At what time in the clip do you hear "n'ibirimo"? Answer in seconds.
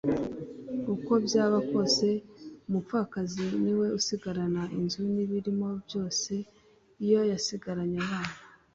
5.13-5.67